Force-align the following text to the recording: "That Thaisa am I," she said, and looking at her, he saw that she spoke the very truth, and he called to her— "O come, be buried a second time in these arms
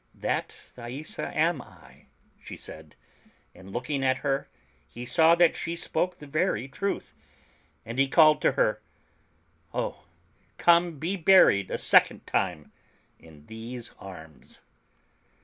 "That 0.15 0.49
Thaisa 0.51 1.31
am 1.37 1.61
I," 1.61 2.07
she 2.41 2.57
said, 2.57 2.95
and 3.53 3.71
looking 3.71 4.03
at 4.03 4.17
her, 4.25 4.47
he 4.87 5.05
saw 5.05 5.35
that 5.35 5.55
she 5.55 5.75
spoke 5.75 6.17
the 6.17 6.25
very 6.25 6.67
truth, 6.67 7.13
and 7.85 7.99
he 7.99 8.07
called 8.07 8.41
to 8.41 8.53
her— 8.53 8.81
"O 9.75 10.05
come, 10.57 10.97
be 10.97 11.15
buried 11.17 11.69
a 11.69 11.77
second 11.77 12.25
time 12.25 12.71
in 13.19 13.45
these 13.45 13.91
arms 13.99 14.63